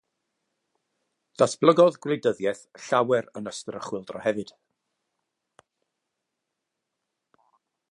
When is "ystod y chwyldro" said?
3.53-4.23